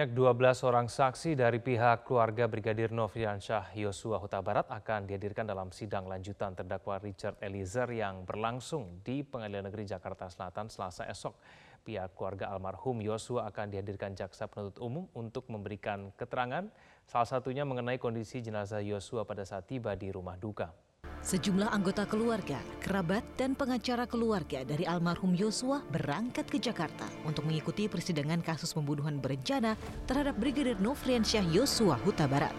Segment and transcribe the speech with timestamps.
[0.00, 5.68] Sebanyak 12 orang saksi dari pihak keluarga Brigadir Nofriansyah Yosua Huta Barat akan dihadirkan dalam
[5.76, 11.36] sidang lanjutan terdakwa Richard Eliezer yang berlangsung di Pengadilan Negeri Jakarta Selatan Selasa esok.
[11.84, 16.64] Pihak keluarga almarhum Yosua akan dihadirkan jaksa penuntut umum untuk memberikan keterangan,
[17.04, 20.72] salah satunya mengenai kondisi jenazah Yosua pada saat tiba di rumah duka.
[21.20, 27.92] Sejumlah anggota keluarga, kerabat, dan pengacara keluarga dari almarhum Yosua berangkat ke Jakarta untuk mengikuti
[27.92, 29.76] persidangan kasus pembunuhan berencana
[30.08, 32.56] terhadap Brigadir Nofriansyah Yosua Huta Barat.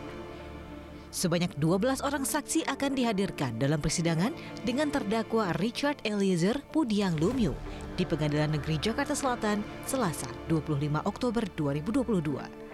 [1.09, 4.31] Sebanyak 12 orang saksi akan dihadirkan dalam persidangan
[4.63, 7.57] dengan terdakwa Richard Eliezer Pudiang Lumiu
[7.97, 12.70] di Pengadilan Negeri Jakarta Selatan Selasa 25 Oktober 2022.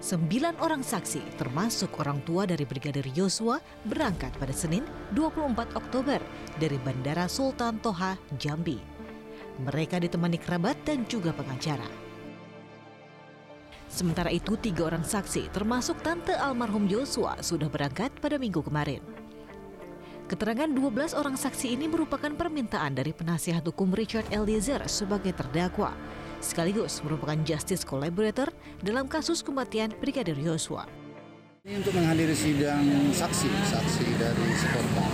[0.00, 4.80] Sembilan orang saksi, termasuk orang tua dari Brigadir Yosua, berangkat pada Senin
[5.12, 6.16] 24 Oktober
[6.56, 8.80] dari Bandara Sultan Toha, Jambi.
[9.60, 11.84] Mereka ditemani kerabat dan juga pengacara.
[13.92, 19.04] Sementara itu, tiga orang saksi, termasuk tante almarhum Yosua, sudah berangkat pada minggu kemarin.
[20.32, 25.92] Keterangan 12 orang saksi ini merupakan permintaan dari penasihat hukum Richard Eliezer sebagai terdakwa
[26.40, 28.48] sekaligus merupakan justice collaborator
[28.80, 30.88] dalam kasus kematian Brigadir Yosua.
[31.60, 35.12] Ini untuk menghadiri sidang saksi, saksi dari si korban.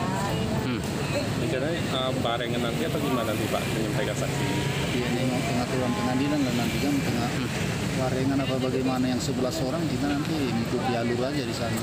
[0.63, 0.81] Hmm.
[1.43, 4.47] Dikiranya uh, barengan nanti atau gimana nanti Pak menyampaikan saksi?
[4.95, 7.49] Iya, ini mau pengaturan pengadilan dan nanti kan tengah hmm.
[7.99, 11.81] barengan apa bagaimana yang 11 orang kita nanti mengikuti alur aja di sana.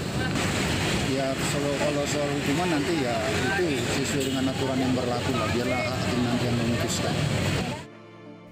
[1.12, 3.20] Ya kalau, kalau soal hukuman nanti ya
[3.60, 3.68] itu
[4.00, 7.83] sesuai dengan aturan yang berlaku lah, biarlah hakim nanti yang memutuskan.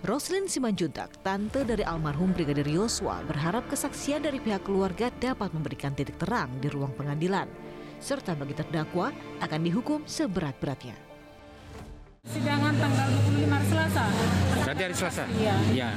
[0.01, 6.17] Roslin Simanjuntak, tante dari almarhum Brigadir Yosua, berharap kesaksian dari pihak keluarga dapat memberikan titik
[6.17, 7.45] terang di ruang pengadilan,
[8.01, 9.13] serta bagi terdakwa
[9.45, 10.97] akan dihukum seberat-beratnya.
[12.25, 14.05] Sidangan tanggal 25 hari Selasa.
[14.65, 15.23] Berarti hari Selasa?
[15.37, 15.55] Iya.
[15.69, 15.89] Ya.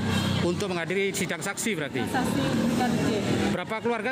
[0.45, 2.05] Untuk menghadiri sidang saksi berarti?
[2.05, 3.25] Saksi Brigadir
[3.57, 4.11] Berapa keluarga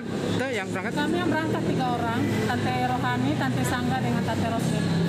[0.48, 0.92] yang berangkat?
[0.97, 5.01] Kami yang berangkat tiga orang, Tante Rohani, Tante Sangga, dengan Tante Roslin.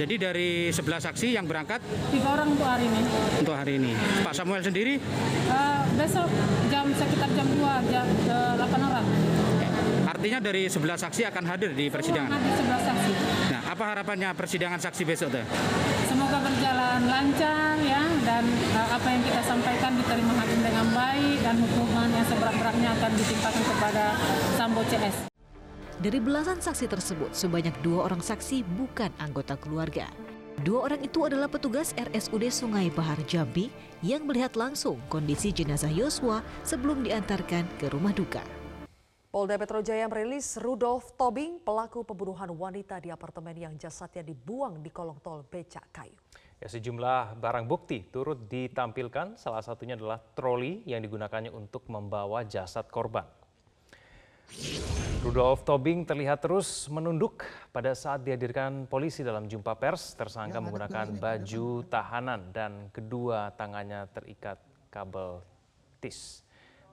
[0.00, 1.76] Jadi dari sebelah saksi yang berangkat?
[2.08, 3.00] Tiga orang untuk hari ini.
[3.36, 3.92] Untuk hari ini.
[4.24, 4.96] Pak Samuel sendiri?
[5.44, 6.24] Uh, besok
[6.72, 9.04] jam sekitar jam 2, jam uh, eh, 8 orang.
[10.08, 12.32] Artinya dari sebelah saksi akan hadir di persidangan?
[12.32, 13.12] Semua sebelah saksi.
[13.52, 15.44] Nah, apa harapannya persidangan saksi besok tuh?
[16.08, 21.60] Semoga berjalan lancar ya dan uh, apa yang kita sampaikan diterima hakim dengan baik dan
[21.60, 24.04] hukuman yang seberat-beratnya akan ditimpakan kepada
[24.56, 25.29] Sambo CS.
[26.00, 30.08] Dari belasan saksi tersebut, sebanyak dua orang saksi bukan anggota keluarga.
[30.64, 33.68] Dua orang itu adalah petugas RSUD Sungai Bahar Jambi
[34.00, 38.40] yang melihat langsung kondisi jenazah Yosua sebelum diantarkan ke rumah duka.
[39.28, 44.88] Polda Metro Jaya merilis Rudolf Tobing, pelaku pembunuhan wanita di apartemen yang jasadnya dibuang di
[44.88, 46.16] kolong tol becak kayu.
[46.64, 52.88] Ya, sejumlah barang bukti turut ditampilkan, salah satunya adalah troli yang digunakannya untuk membawa jasad
[52.88, 53.28] korban.
[55.20, 57.44] Rudolf Tobing terlihat terus menunduk
[57.76, 60.16] pada saat dihadirkan polisi dalam jumpa pers.
[60.16, 64.56] Tersangka menggunakan baju tahanan dan kedua tangannya terikat
[64.88, 65.44] kabel
[66.00, 66.40] tis.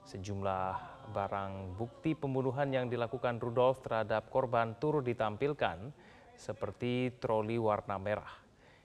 [0.04, 0.76] Sejumlah
[1.16, 5.88] barang bukti pembunuhan yang dilakukan Rudolf terhadap korban turut ditampilkan
[6.36, 8.32] seperti troli warna merah.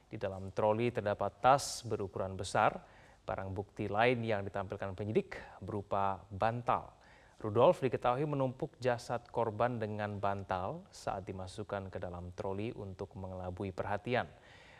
[0.07, 2.79] Di dalam troli terdapat tas berukuran besar.
[3.27, 7.02] Barang bukti lain yang ditampilkan penyidik berupa bantal
[7.43, 14.31] Rudolf diketahui menumpuk jasad korban dengan bantal saat dimasukkan ke dalam troli untuk mengelabui perhatian.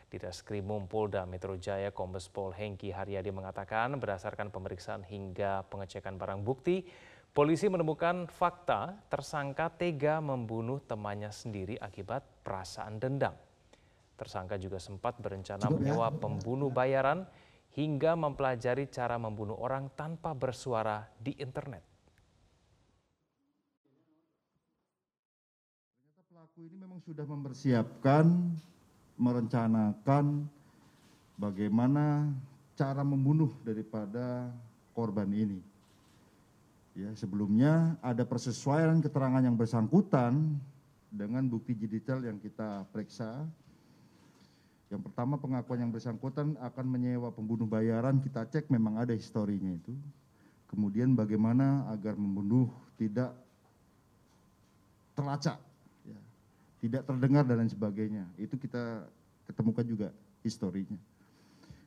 [0.07, 6.47] Di Reskrimum Polda Metro Jaya, Kombes Pol Hengki Haryadi mengatakan berdasarkan pemeriksaan hingga pengecekan barang
[6.47, 6.88] bukti,
[7.35, 13.35] polisi menemukan fakta tersangka tega membunuh temannya sendiri akibat perasaan dendam.
[14.16, 15.74] Tersangka juga sempat berencana ya.
[15.74, 17.28] menyewa pembunuh bayaran
[17.75, 21.92] hingga mempelajari cara membunuh orang tanpa bersuara di internet.
[26.43, 28.27] Pelaku ini memang sudah mempersiapkan,
[29.15, 30.44] merencanakan
[31.39, 32.35] bagaimana
[32.75, 34.51] cara membunuh daripada
[34.91, 35.63] korban ini.
[37.00, 40.59] Ya, sebelumnya ada persesuaian keterangan yang bersangkutan
[41.07, 43.47] dengan bukti digital yang kita periksa.
[44.91, 49.95] Yang pertama pengakuan yang bersangkutan akan menyewa pembunuh bayaran, kita cek memang ada historinya itu.
[50.68, 52.68] Kemudian bagaimana agar membunuh
[53.00, 53.31] tidak
[55.15, 55.71] terlacak
[56.83, 58.27] tidak terdengar dan lain sebagainya.
[58.35, 59.07] Itu kita
[59.47, 60.12] ketemukan juga
[60.44, 61.00] historinya.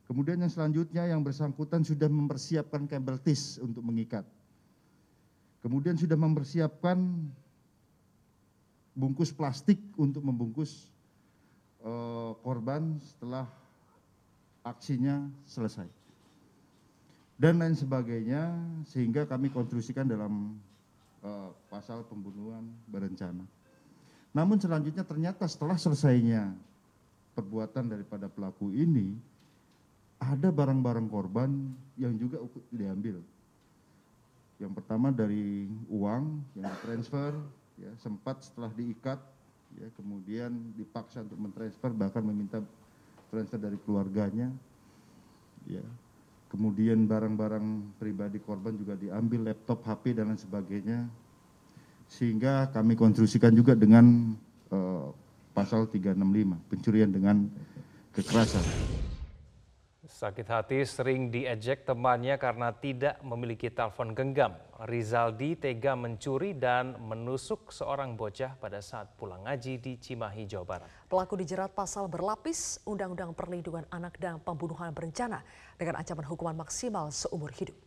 [0.09, 4.25] Kemudian yang selanjutnya yang bersangkutan sudah mempersiapkan kabel tis untuk mengikat.
[5.61, 6.97] Kemudian sudah mempersiapkan
[8.97, 10.89] bungkus plastik untuk membungkus
[11.85, 13.45] uh, korban setelah
[14.65, 15.85] aksinya selesai.
[17.37, 18.49] dan lain sebagainya
[18.89, 20.57] sehingga kami konstruksikan dalam
[21.21, 23.45] uh, pasal pembunuhan berencana.
[24.35, 26.51] Namun selanjutnya ternyata setelah selesainya
[27.37, 29.13] perbuatan daripada pelaku ini
[30.17, 31.49] ada barang-barang korban
[31.95, 32.41] yang juga
[32.73, 33.21] diambil.
[34.57, 37.37] Yang pertama dari uang yang ditransfer
[37.77, 39.21] ya sempat setelah diikat
[39.77, 42.57] ya kemudian dipaksa untuk mentransfer bahkan meminta
[43.29, 44.49] transfer dari keluarganya
[45.69, 45.85] ya
[46.49, 51.05] kemudian barang-barang pribadi korban juga diambil laptop HP dan lain sebagainya
[52.07, 54.35] sehingga kami konstruksikan juga dengan
[54.71, 55.11] uh,
[55.51, 57.49] pasal 365 pencurian dengan
[58.15, 58.63] kekerasan.
[60.07, 64.57] Sakit hati sering diejek temannya karena tidak memiliki telepon genggam.
[64.89, 70.89] Rizaldi tega mencuri dan menusuk seorang bocah pada saat pulang ngaji di Cimahi, Jawa Barat.
[71.05, 75.45] Pelaku dijerat pasal berlapis Undang-Undang Perlindungan Anak dan Pembunuhan Berencana
[75.77, 77.86] dengan ancaman hukuman maksimal seumur hidup.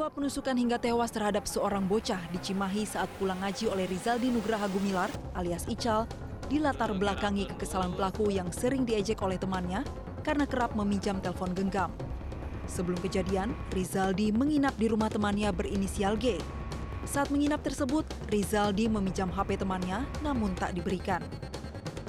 [0.00, 4.64] Peristiwa penusukan hingga tewas terhadap seorang bocah di Cimahi saat pulang ngaji oleh Rizaldi Nugraha
[4.72, 6.08] Gumilar alias Ical
[6.48, 9.84] dilatar belakangi kekesalan pelaku yang sering diejek oleh temannya
[10.24, 11.92] karena kerap meminjam telepon genggam.
[12.64, 16.40] Sebelum kejadian, Rizaldi menginap di rumah temannya berinisial G.
[17.04, 21.20] Saat menginap tersebut, Rizaldi meminjam HP temannya namun tak diberikan.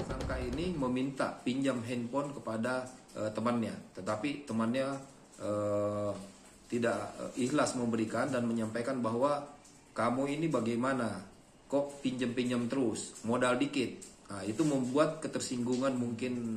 [0.00, 2.88] Tersangka ini meminta pinjam handphone kepada
[3.20, 4.96] uh, temannya, tetapi temannya
[5.44, 6.16] uh,
[6.72, 9.44] tidak eh, ikhlas memberikan dan menyampaikan bahwa
[9.92, 11.20] kamu ini bagaimana
[11.68, 13.92] kok pinjam-pinjam terus modal dikit
[14.32, 16.56] nah, itu membuat ketersinggungan mungkin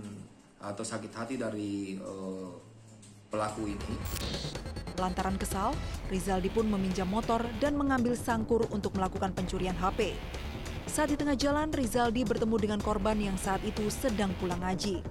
[0.63, 2.49] atau sakit hati dari uh,
[3.29, 3.93] pelaku ini.
[4.95, 5.75] Lantaran kesal,
[6.07, 10.15] Rizaldi pun meminjam motor dan mengambil sangkur untuk melakukan pencurian HP.
[10.87, 15.03] Saat di tengah jalan, Rizaldi bertemu dengan korban yang saat itu sedang pulang ngaji.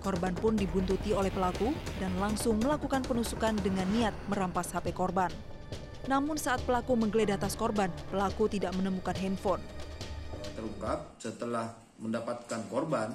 [0.00, 5.28] Korban pun dibuntuti oleh pelaku dan langsung melakukan penusukan dengan niat merampas HP korban.
[6.08, 9.60] Namun saat pelaku menggeledah tas korban, pelaku tidak menemukan handphone.
[10.56, 13.12] Terungkap setelah mendapatkan korban,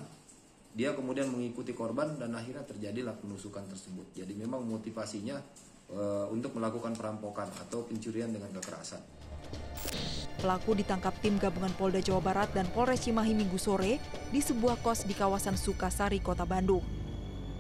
[0.76, 4.12] dia kemudian mengikuti korban dan akhirnya terjadilah penusukan tersebut.
[4.14, 5.42] Jadi memang motivasinya
[5.90, 9.02] e, untuk melakukan perampokan atau pencurian dengan kekerasan.
[10.46, 13.98] Pelaku ditangkap tim gabungan Polda Jawa Barat dan Polres Cimahi Minggu sore
[14.30, 16.86] di sebuah kos di kawasan Sukasari, Kota Bandung.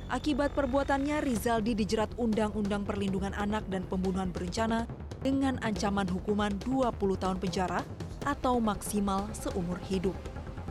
[0.06, 4.86] Akibat perbuatannya, Rizaldi dijerat Undang-Undang Perlindungan Anak dan Pembunuhan Berencana
[5.26, 7.82] dengan ancaman hukuman 20 tahun penjara
[8.22, 10.14] atau maksimal seumur hidup.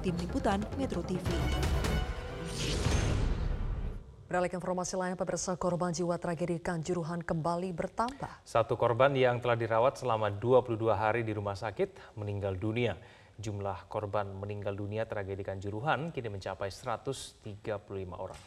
[0.07, 1.19] Tim Liputan Metro TV.
[4.35, 8.43] Beralih ke informasi lain, pemirsa korban jiwa tragedi Kanjuruhan kembali bertambah.
[8.43, 12.99] Satu korban yang telah dirawat selama 22 hari di rumah sakit meninggal dunia.
[13.39, 17.47] Jumlah korban meninggal dunia tragedi Kanjuruhan kini mencapai 135
[18.11, 18.43] orang.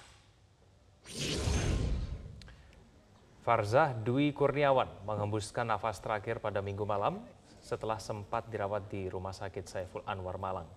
[3.48, 7.24] Farzah Dwi Kurniawan menghembuskan nafas terakhir pada minggu malam
[7.64, 10.68] setelah sempat dirawat di Rumah Sakit Saiful Anwar Malang.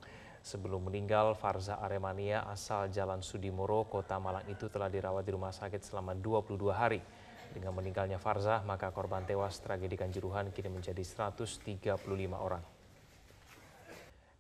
[0.40, 5.84] Sebelum meninggal, Farza Aremania asal Jalan Sudimoro, Kota Malang itu telah dirawat di rumah sakit
[5.84, 7.00] selama 22 hari.
[7.52, 12.00] Dengan meninggalnya Farza, maka korban tewas tragedi Kanjuruhan kini menjadi 135
[12.40, 12.64] orang.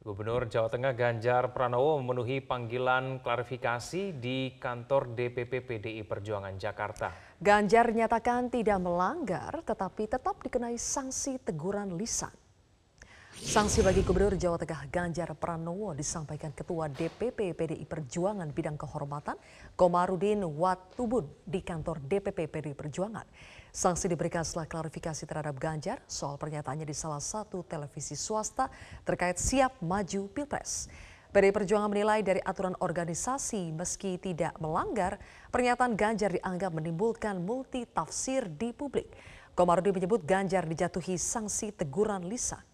[0.00, 7.12] Gubernur Jawa Tengah Ganjar Pranowo memenuhi panggilan klarifikasi di kantor DPP PDI Perjuangan Jakarta.
[7.36, 12.32] Ganjar nyatakan tidak melanggar tetapi tetap dikenai sanksi teguran lisan.
[13.40, 19.40] Sanksi bagi Gubernur Jawa Tengah Ganjar Pranowo disampaikan Ketua DPP PDI Perjuangan Bidang Kehormatan
[19.80, 23.24] Komarudin Watubun di kantor DPP PDI Perjuangan.
[23.72, 28.68] Sanksi diberikan setelah klarifikasi terhadap Ganjar soal pernyataannya di salah satu televisi swasta
[29.08, 30.92] terkait siap maju Pilpres.
[31.32, 35.16] PDI Perjuangan menilai dari aturan organisasi meski tidak melanggar,
[35.48, 39.08] pernyataan Ganjar dianggap menimbulkan multi tafsir di publik.
[39.56, 42.69] Komarudin menyebut Ganjar dijatuhi sanksi teguran lisan.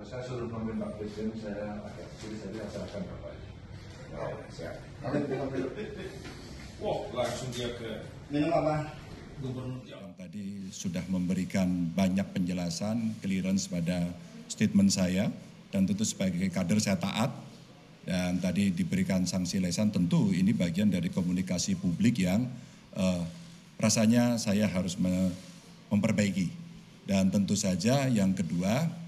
[0.00, 3.34] Saya suruh memimpin Pak Presiden, saya agak sulit saya laksanakan Bapak.
[4.16, 4.74] Oh, siap.
[6.80, 8.96] Wah, langsung dia ke minum apa?
[9.44, 9.84] Gubernur
[10.16, 14.08] Tadi sudah memberikan banyak penjelasan, clearance pada
[14.48, 15.28] statement saya,
[15.68, 17.30] dan tentu sebagai kader saya taat,
[18.08, 22.48] dan tadi diberikan sanksi lesan, tentu ini bagian dari komunikasi publik yang
[22.96, 23.22] uh,
[23.76, 26.48] rasanya saya harus memperbaiki.
[27.04, 28.99] Dan tentu saja yang kedua,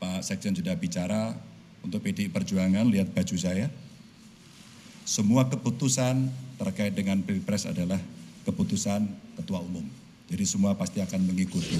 [0.00, 1.36] Pak Sekjen sudah bicara
[1.84, 3.68] untuk PDI Perjuangan, lihat baju saya.
[5.04, 7.98] semua keputusan terkait dengan pilpres adalah
[8.46, 9.82] keputusan ketua umum.
[10.30, 11.76] Jadi semua pasti akan mengikuti.